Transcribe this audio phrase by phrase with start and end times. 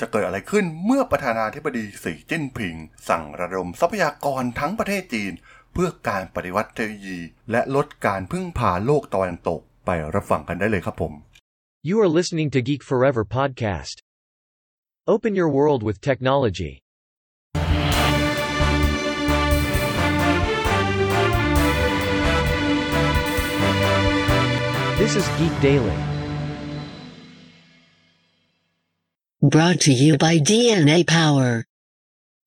[0.00, 2.74] จะเกิดอะไรขึ้นเมื่อประธานาธิบดีสีจิ้นผิง
[3.08, 5.32] สั่งระดมทรัพยากรทั้งประเทศจีน
[5.72, 7.18] เพื่อการปฏิวัติเทคโนโลยี
[7.50, 11.12] และลดการพึ่งพาโลกตะวันตกไปรับฟังกันได้เลยครับผม
[11.88, 13.96] You are listening to Geek Forever podcast.
[15.14, 16.72] Open your world with technology.
[25.00, 26.17] This is Geek Daily.
[29.40, 31.64] Brought to you by DNA Power.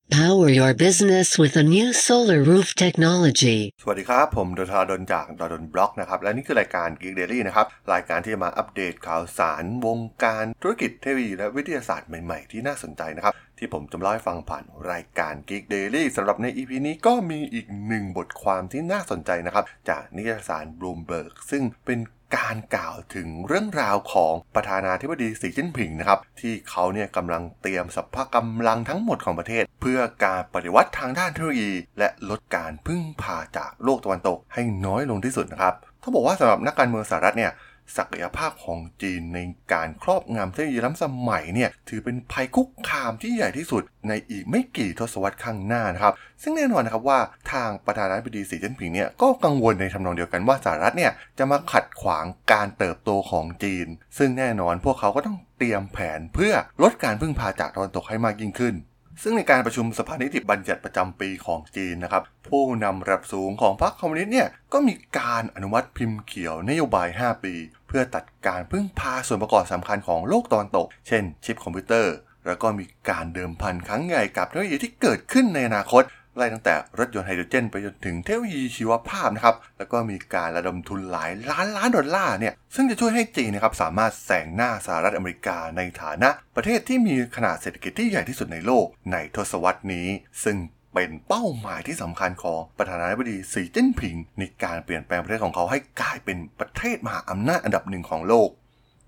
[0.09, 3.59] Power your business with a new solar roof technology.
[3.81, 20.65] สวัสดีครับ ผมดทาดนจากดดนบล็อกนะครับ และนี่คือรายการ Geek Daily นะครับ รายการที่มาอัปเดตข่าวสารวงการธุรกิจเทคโนโลยีและวิทยาศาสตร์ใหม่ๆ ที่น่าสนใจนะครับ ที่ผมจะเล่าให้ฟังผ่านรายการ Geek Daily สำหรับใน EP นี้ก็มีอีกหนึ่งบทความที่น่าสนใจนะครับ จากนิตยสาร
[20.79, 21.99] Bloomberg ซึ่งเป็น
[22.37, 37.51] การกล่าวถึงเรื่องราวของประธานาธิบดีสีจิ้นผิงนะครับที่เขาเนี่ยกำลังเตรียมสัพพะกำลังทั้งหมดของประเทศ เพื่อการปฏิวัติทางด้านเทคโนโลยี และลดการพึ่งพาจากโลกตะวันตกให้น้อยลงที่สุดนะครับเขาบอกว่าสำหรับนักการเมืองสหรัฐเนี่ย
[37.97, 39.39] ศักยภาพของจีนใน
[39.73, 47.19] การครอบงำเทคโนโลยีล้ำสมัยเนี่ยถือเป็นภัยคุกคามที่ใหญ่ที่สุดในอีกไม่กี่ทศวรรษข้างหน้านะครับ ซึ่งแน่นอนนะครับว่า
[47.51, 56.53] ทางประธานาธิบดีสีจิ้นผิงเนี่ยก็กังวลในทำนองเดียวกันว่าสหรัฐเนี่ยจะมาขัดขวางการเติบโตของจีน ซึ่งแน่นอนพวกเขาก็ต้องเตรียมแผนเพื่อ
[56.83, 58.75] ลดการพึ่งพาจากตะวันตกให้มากยิ่งขึ้น
[59.21, 67.53] ซึ่งในการประชุมสภานิติบัญญัติประจำปีของจีนนะครับ ผู้นำระดับสูงของพรรคคอมมิวนิสต์เนี่ยก็มีการอนุมัติพิมพ์เขียวนโยบาย 5 ปี
[67.87, 72.13] เพื่อตัดการพึ่งพาส่วนประกอบสำคัญของโลกตะวันตก เช่น ชิปคอมพิวเตอร์
[72.45, 76.03] แล้วก็มีการเดิมพันครั้งใหญ่กับเทคโนโลยีที่เกิดขึ้นในอนาคต
[76.37, 90.07] ไล่ตั้งแต่รถยนต์ไฮโดรเจนไปจนถึงเทคโนโลยีชีวภาพนะครับ แล้วก็มีการระดมทุนหลายล้านล้านดอลลาร์เนี่ย ซึ่งจะช่วยให้จีนนะครับสามารถแซงหน้าสหรัฐอเมริกาในฐานะ ประเทศที่มีขนาดเศรษฐกิจที่ใหญ่ที่สุดในโลกในทศวรรษนี้
[90.43, 90.57] ซึ่ง
[90.93, 98.49] เป็นเป้าหมายที่สำคัญของประธานาธิบดีสีจิ้นผิง ในการเปลี่ยนแปลงประเทศของเขาให้กลายเป็นประเทศมหาอำนาจอันดับหนึ่งของโลก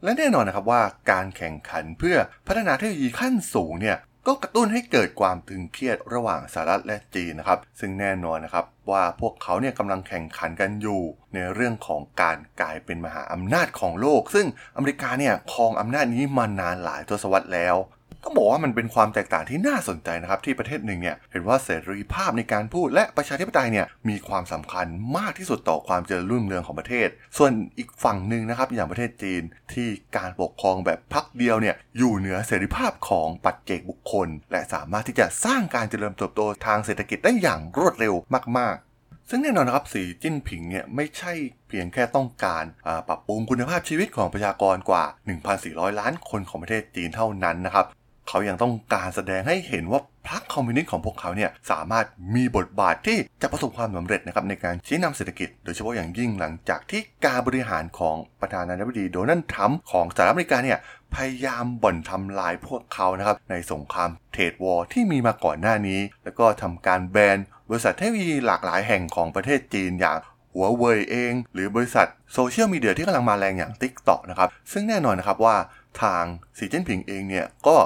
[0.03, 0.81] และแน่นอนนะครับว่า
[1.11, 2.17] การแข่งขันเพื่อ
[2.47, 3.97] พัฒนาเทคโนโลยีขั้นสูงเนี่ย
[4.27, 11.01] ก็กระตุ้นให้เกิดความตึงเครียดระหว่างสหรัฐและจีนนะครับ ซึ่งแน่นอนนะครับว่าพวกเขาเนี่ยกำลังแข่งขันกันอยู่
[11.33, 17.75] ในเรื่องของการกลายเป็นมหาอำนาจของโลก ซึ่งอเมริกาเนี่ยครองอำนาจนี้มานานหลายทศวรรษแล้ว
[18.23, 24.85] ต้องบอกว่ามันเป็นความแตกต่างที่น่าสนใจนะครับที่ประเทศหนึ่งเนี่ยเห็นว่าเสรีภาพในการพูดและประชาธิปไตยเนี่ยมีความสำคัญ
[25.17, 27.07] มากที่สุดต่อความเจริญรุ่งเรืองของประเทศ
[27.37, 38.13] ส่วนอีกฝั่งหนึ่งนะครับอย่างประเทศจีนที่การปกครองแบบพักเดียวเนี่ยอยู่เหนือเสรีภาพของปัจเจกบุคคล และสามารถที่จะสร้างการเจริญเติบโตทางเศรษฐกิจได้อย่างรวดเร็ว
[38.59, 41.33] มาก ๆซึ่งแน่นอนนะครับสีจิ้นผิงเนี่ยไม่ใช่
[41.67, 42.63] เพียงแค่ต้องการ
[43.07, 45.03] ปรับปรุงคุณภาพชีวิตของประชากรกว่า
[45.51, 47.85] 1,400 ล้านคนของประเทศจีนเท่านั้นนะครับ
[48.27, 60.79] เขายังต้องการแสดงให้เห็นว่าพรรคคอมมิวนิสต์ของพวกเขาเนี่ยสามารถมีบทบาทที่จะประสบความสำเร็จนะครับในการชี้นำเศรษฐกิจ โดยเฉพาะอย่างยิ่งหลังจากที่การบริหารของประธานาธิบดีโดนัลด์ทรัมป์ของสหรัฐอเมริกาเนี่ย
[61.15, 67.37] พยายามบ่อนทำลายพวกเขานะครับในสงคราม trade war ที่มีมาก่อนหน้านี้ แล้วก็ทำการแบน
[67.69, 70.17] บริษัทเทคโนโลยีหลากหลายแห่งของประเทศจีนอย่าง
[70.53, 75.55] หัวเว่ยเอง หรือบริษัทโซเชียลมีเดียที่กำลังมาแรงอย่าง TikTok นะครับซึ่งแน่นอนนะครับว่า
[76.01, 76.23] ทาง
[76.57, 77.77] สีจิ้นผิงเองเนี่ยก็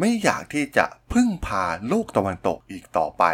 [0.00, 3.24] ไม่อยากที่จะพึ่งพาโลกตะวันตกอีกต่อไป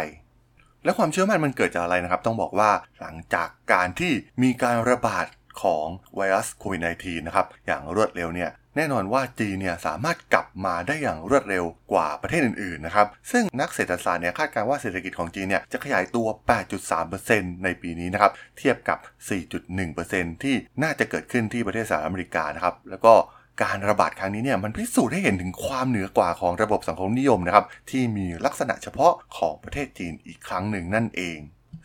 [0.83, 4.13] และความเชื่อมั่นมันเกิดจากอะไรนะครับ ต้องบอกว่าหลังจากการที่
[4.43, 5.25] มีการระบาด
[5.61, 5.85] ของ
[6.15, 11.63] ไวรัสโควิด -19 นะครับ อย่างรวดเร็วเนี่ย แน่นอนว่าจีนเนี่ยสามารถกลับมาได้อย่างรวดเร็ว
[11.93, 16.27] กว่าประเทศอื่นๆนะครับ ซึ่งนักเศรษฐศาสตร์เนี่ยคาดการณ์ว่าเศรษฐกิจของจีนเนี่ยจะขยายตัว
[16.95, 18.97] 8.3%ในปีนี้นะครับ เทียบกับ
[19.71, 23.13] 4.1%ที่น่าจะเกิดขึ้นที่ประเทศสหรัฐอเมริกานะครับ แล้วก็
[23.61, 31.39] การระบาดครั้งนี้เนี่ยมันพิสูจน์ให้เห็นถึงความเหนือกว่าของระบบสังคมนิยมนะครับที่มีลักษณะเฉพาะของประเทศจีนอีกครั้งหนึ่งนั่นเอง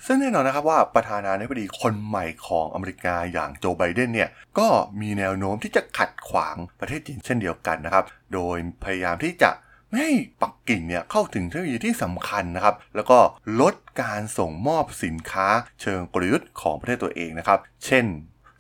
[0.06, 4.69] ซึ่งแน่นอนนะครับว่าประธานาธิบดีคนใหม่ของอเมริกาอย่างโจไบเดนเนี่ยก็
[5.01, 8.05] มีแนวโน้มที่จะขัดขวางประเทศจีนเช่นเดียวกันนะครับ
[8.35, 9.50] โดยพยายามที่จะ
[9.89, 10.12] ไม่ให้
[10.43, 13.19] ปักกิ่งเนี่ยเข้าถึงเทคโนโลยีที่สำคัญนะครับ แล้วก็
[13.61, 15.49] ลดการส่งมอบสินค้า
[15.81, 18.05] เชิงกลยุทธ์ของประเทศตัวเองนะครับ เช่น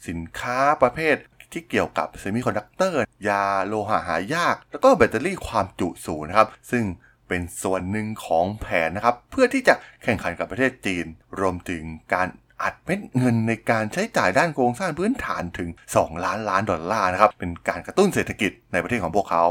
[0.08, 1.16] สินค้าประเภท
[1.52, 6.84] ที่เกี่ยวกับเซมิคอนดักเตอร์ แร่โลหะหายาก แล้วก็แบตเตอรี่ความจุสูงนะครับ ซึ่ง
[7.28, 11.06] เป็นส่วนหนึ่งของแผนนะครับ เพื่อที่จะแข่งขันกับประเทศจีน
[11.40, 11.82] รวมถึง
[12.14, 12.28] การ
[12.62, 19.44] อัดเม็ดเงินในการใช้จ่ายด้านโครงสร้างพื้นฐานถึง 2 ล้านล้านดอลลาร์นะครับ เป็นการกระตุ้นเศรษฐกิจในประเทศของพวกเขา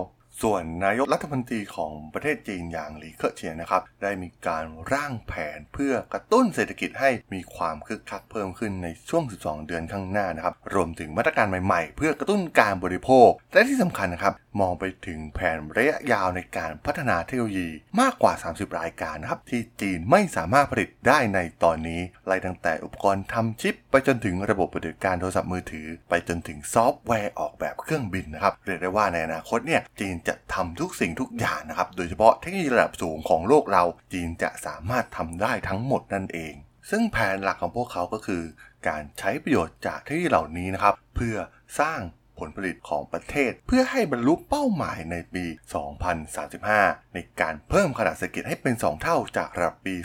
[0.43, 17.69] ส่วนนายกรัฐมนตรีของประเทศจีนอย่างหลีเค่อเฉียนนะครับ ได้มีการร่างแผนเพื่อกระตุ้นเศรษฐกิจให้มีความคึกคักเพิ่มขึ้นในช่วง 12 เดือนข้างหน้านะครับ รวมถึงมาตรการใหม่ๆ เพื่อกระตุ้นการบริโภค และที่สำคัญนะครับ มองไปถึงแผนระยะยาวในการพัฒนาเทคโนโลยี
[18.01, 33.83] มากกว่า 30 รายการนะครับ ที่จีนไม่สามารถผลิตได้ในตอนนี้ไล่ตั้งแต่อุปกรณ์ทำชิป ไปจนถึงระบบปฏิบัติการโทรศัพท์มือถือ ไปจนถึงซอฟต์แวร์ออกแบบเครื่องบินนะครับเรียกได้ว่าในอนาคตเนี่ยจีนจะทำทุกสิ่งทุกอย่างนะครับ โดยเฉพาะเทคโนโลยีระดับสูงของโลกเรา
[34.13, 36.53] จีนจะสามารถทำได้ทั้งหมดนั่นเอง
[36.89, 38.43] ซึ่งแผนหลักของพวกเขาก็คือ
[38.87, 41.35] การใช้ประโยชน์จากเทคโนโลยีเหล่านี้นะครับ เพื่อ
[41.79, 42.01] สร้าง
[42.39, 45.45] ผลผลิตของประเทศ เพื่อให้บรรลุเป้าหมายในปี
[46.29, 49.95] 2035 ในการเพิ่มขนาดเศรษฐกิจให้เป็น 2 เท่าจากระดับปี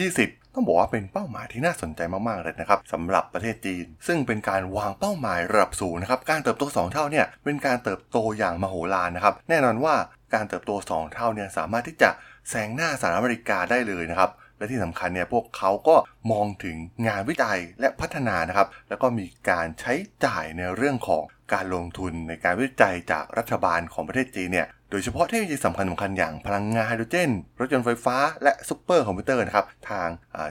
[0.00, 9.94] 2020 ต้องบอกว่าเป็นเป้าหมายที่น่าสนใจมากๆเลยนะครับสำหรับประเทศจีน ซึ่งเป็นการวางเป้าหมายระดับสูงนะครับการเติบโต 2 เท่าเนี่ยเป็นการเติบโตอย่างมโหฬารนะครับแน่นอนว่า
[10.34, 12.10] การเติบโต 2 เท่าเนี่ยสามารถที่จะ
[12.50, 15.96] แซงหน้าสหรัฐอเมริกาได้เลยนะครับและที่สำคัญเนี่ยพวกเขาก็
[16.32, 16.76] มองถึง
[17.06, 21.22] งานวิจัยและพัฒนานะครับ แล้วก็มีการใช้จ่ายในเรื่องของ
[21.52, 27.30] การลงทุนในการวิจัยจากรัฐบาลของประเทศจีนเนี่ย โดยเฉพาะเทคโนโลยีสำคัญสำคัญอย่างพลังงานไฮโดรเจน
[27.60, 30.08] รถยนต์ไฟฟ้า และซูเปอร์คอมพิวเตอร์นะครับ ทาง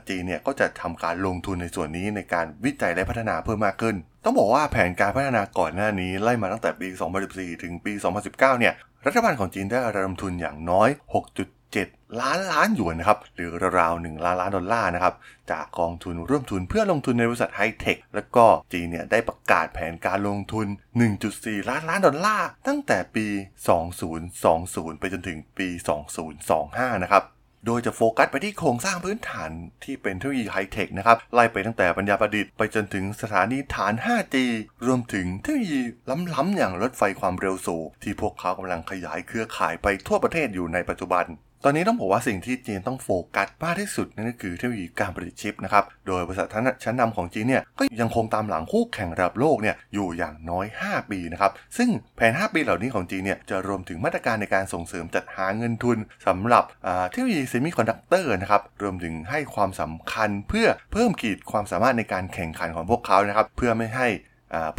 [0.10, 6.88] จีนเนี่ยก็จะทำการลงทุนในส่วนนี้ในการวิจัยและพัฒนาเพิ่มมากขึ้น ต้องบอกว่าแผนการพัฒนาก่อนหน้านี้ไล่มาตั้งแต่ปี
[7.25, 8.74] 2014 ถึงปี 2019 เนี่ย
[9.06, 11.38] รัฐบาลของจีนได้ระดมทุนอย่างน้อย 6
[11.75, 13.50] 7 ล้านล้านหยวนนะครับหรือ
[13.80, 15.14] ราวๆ1ล้านล้านดอลลาร์นะครับ
[15.52, 20.68] จากกองทุนร่วมทุนเพื่อลงทุนในบริษัทไฮเทคแล้วก็จีนเนี่ยได้ประกาศแผนการลงทุน
[21.18, 23.28] 1.4 ล้านล้านดอลลาร์ตั้งแต่ปี
[24.34, 25.68] 2020 ไปจนถึงปี
[26.36, 27.24] 2025 นะครับ
[27.68, 29.50] โดยจะโฟกัสไปที่โครงสร้างพื้นฐาน
[29.84, 34.36] ที่เป็นเทคโนโลยีไฮเทคนะครับ ไล่ไปตั้งแต่ปัญญาประดิษฐ์ไปจนถึงสถานีฐาน 5G
[34.86, 35.81] รวมถึงเทคโนโลยี
[36.34, 41.25] ล้ำๆอย่างรถไฟความเร็วสูงที่พวกเขากำลังขยายเครือข่ายไปทั่วประเทศอยู่ในปัจจุบัน
[41.65, 46.48] ตอนนี้ต้องบอกว่าสิ่งที่จีนต้องโฟกัสมากที่สุดนั่นก็คือเทคโนโลยีการผลิตชิปนะครับ โดยบริษัท
[46.83, 56.63] ชั้นนำของจีนเนี่ยก็ยังคงตามหลังคู่แข่งระดับโลกเนี่ยอยู่อย่างน้อย 5 ปีนะครับ ซึ่งแผน 5 ปีเหล่านี้ของจีนเนี่ยจะรวมถึงมาตรการในการส่งเสริมจัดหาเงินทุนสำหรับ
[57.10, 64.07] เทคโนโลยีเซมิคอนดักเตอร์นะครับ รวมถึงให้ความสำคัญเพื่อเพิ่มขีดความสามารถในการแข่งขันของพวกเขานะครับ เพื่อไม่ให้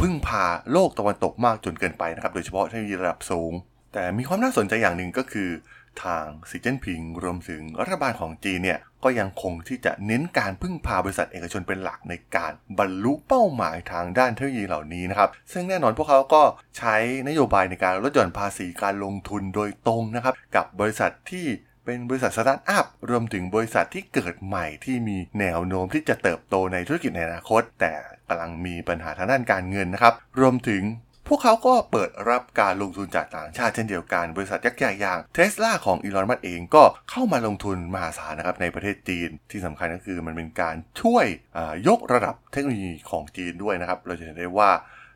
[0.01, 3.53] พึ่งพาโลกตะวันตกมากจนเกินไปนะครับ โดยเฉพาะเทคโนโลยีระดับสูง
[3.93, 5.49] แต่มีความน่าสนใจอย่างหนึ่งก็คือ
[6.03, 16.43] ทางสีจิ้นผิงรวมถึงรัฐบาลของจีนเนี่ยก็ยังคงที่จะเน้นการพึ่งพาบริษัทเอกชนเป็นหลักในการบรรลุเป้าหมายทางด้านเทคโนโลยีเหล่านี้นะครับ ซึ่งแน่นอนพวกเขาก็
[16.77, 16.95] ใช้
[17.27, 21.45] นโยบายในการลดหย่อนภาษีการลงทุนโดยตรงนะครับ กับบริษัทที่
[21.85, 27.93] เป็นบริษัทสตาร์ทอัพรวมถึงบริษัทที่เกิดใหม่ที่มีแนวโน้มที่จะเติบโตในธุรกิจในอนาคต แต่
[28.29, 30.81] กำลังมีปัญหาทางด้านการเงินนะครับ รวมถึง
[31.27, 41.25] พวกเขาก็เปิดรับการลงทุนจากต่างชาติเช่นเดียวกัน บริษัทยักษ์ใหญ่อย่างเทสลาของอีลอนมัสเองก็เข้ามาลงทุนมหาศาลนะครับในประเทศจีน ที่สำคัญก็คือมันเป็นการช่วย
[41.87, 44.71] ยกระดับเทคโนโลยีของจีนด้วยนะครับ เราจะเห็นได้ว่า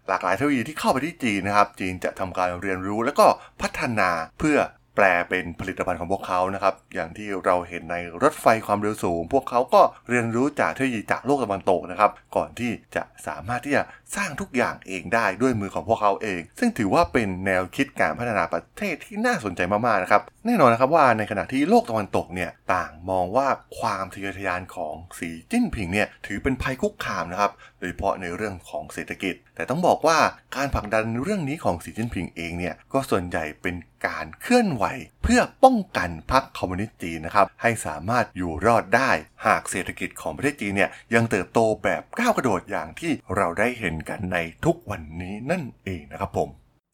[0.07, 3.27] หลากหลายเทคโนโลยีที่เข้าไปที่จีนนะครับ จีนจะทำการเรียนรู้แล้วก็
[3.61, 4.09] พัฒนา
[4.39, 4.57] เพื่อ
[5.01, 13.83] แปลเป็นผลิตภัณฑ์ของพวกเขานะครับ อย่างที่เราเห็นในรถไฟความเร็วสูง พวกเขาก็เรียนรู้จากเทคโนโลยีจากโลกตะวันตกนะครับ ก่อนที่จะสามารถที่จะ
[14.15, 23.47] สร้างทุกอย่างเองได้ด้วยมือของพวกเขาเอง ซึ่งถือว่าเป็นแนวคิดการพัฒนาประเทศที่น่าสนใจมากๆนะครับ แน่นอนนะครับว่าในขณะที่โลกตะวันตกเนี่ยต่างมองว่า
[23.79, 30.19] ความทะเยอทะยานของสีจิ้นผิงเนี่ยถือเป็นภัยคุกคามนะครับ โดยเฉพาะในเรื่องของเศรษฐกิจ แต่ต้องบอกว่า
[30.55, 33.75] การผลักดันเรื่องนี้ของสีจิ้นผิงเองเนี่ยก็ส่วนใหญ่เป็น
[34.07, 34.85] การเคลื่อนไหว
[35.23, 39.11] เพื่อป้องกันพรรคคอมมิวนิสต์จีนนะครับให้สามารถอยู่รอดได้
[39.45, 46.49] หากเศรษฐกิจของประเทศจีนเนี่ยยังเติบโตแบบก้าวกระโดดอย่างที่เราได้เห็นกันในทุกวันนี้นั่นเองนะครับผม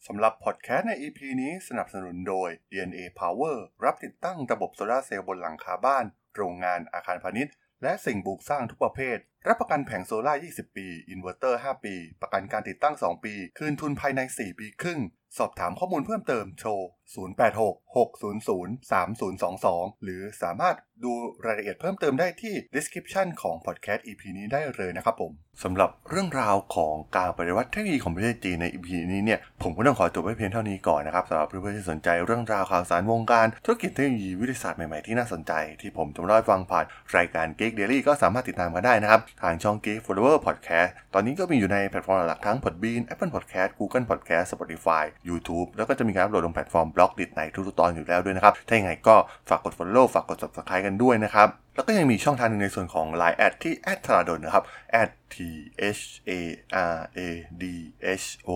[0.06, 6.04] สำหรับพอดแคสต์ใน EP นี้สนับสนุนโดย DNA Power รับติดตั้งระบบโซลาเซลล์บนหลังคาบ้าน
[6.36, 15.00] โรงงานอาคารพาณิชย์ และสิ่งปลูกสร้างทุกประเภท รับประกันแผงโซลาร์20 ปี อินเวอร์เตอร์ 5 ปี ประกันการติดตั้ง 2 ปี คืนทุนภายใน 4 ปีครึ่ง
[15.38, 16.70] สอบถามข้อมูลเพิ่มเติมโทร
[17.14, 21.12] 086-600-3022 หรือสามารถดู
[21.44, 36.84] รายละเอียดเพิ่มเติมได้ที่ description ของ podcast EP นี้ได้เลยนะครับผมสำหรับเรื่องราวของการปฏิวัติเทคโนโลยีของประเทศจีนใน EP นี้เนี่ย ผมก็ต้องขอจบไว้เพียงเท่านี้ก่อนนะครับสำหรับเพื่อนๆที่สนใจเรื่องราวข่าวสารวงการ ธุรกิจเทคโนโลยีวิทยาศาสตร์ใหม่ๆที่น่าสนใจ ที่ผมจะมาเล่าให้ฟังผ่าน
[37.16, 46.86] รายการ Geek Daily ก็สามารถติดตามกันได้นะครับทางช่อง Geek Forever Podcast ตอนนี้ก็มีอยู่ในแพลตฟอร์มหลักทั้ง Podbean Apple Podcast Google Podcast Spotify YouTube แล้วก็จะมีการอัปโหลดลงแพลตฟอร์ม
[46.96, 49.16] Blockdit ในทุกๆตอนอยู่แล้วด้วยนะครับ ถ้าอย่างไรก็
[49.48, 54.64] ฝากกด follow ฝากกด subscribe กันด้วยนะครับ แล้วก็ยังมีช่องทางหนึงในส่วนของ Line แอดที่แอดธราดลนะครับ
[55.34, 55.36] t
[55.96, 56.32] h a
[56.96, 57.20] r a
[57.62, 57.64] d
[58.22, 58.50] h o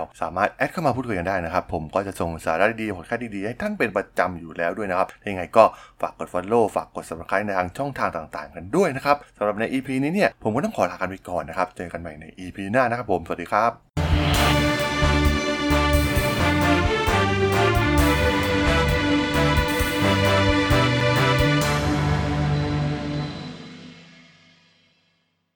[0.00, 5.64] l สามารถแอดเข้ามาพูดคุยกันได้นะครับ ผมก็จะส่งสาระดีๆผลค่าดีๆ ให้ท่านเป็นประจำอยู่แล้วด้วยนะครับยังไงก็
[6.00, 14.05] ฝากกด follow ฝากกด subscribe ในทางช่องทางต่างๆ กันด้วยนะครับสำหรับใน EP นี้เนี่ย ผมก็ต้องขอลากันไปก่อนนะครับ เจอกันใหม่ใน EP หน้านะครับผม สวัสดีครับ